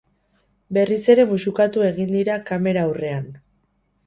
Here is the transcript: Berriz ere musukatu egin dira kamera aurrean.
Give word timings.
Berriz 0.77 1.01
ere 1.15 1.25
musukatu 1.33 1.85
egin 1.89 2.11
dira 2.17 2.39
kamera 2.49 2.87
aurrean. 2.89 3.31